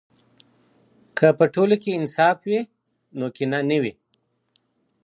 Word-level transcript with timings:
که 1.17 1.27
په 1.37 1.45
ټولو 1.53 1.75
کې 1.81 1.89
انصاف 1.99 2.37
وي، 2.49 2.59
نو 3.17 3.25
کینه 3.35 3.59
نه 3.69 3.77
وي. 3.81 3.93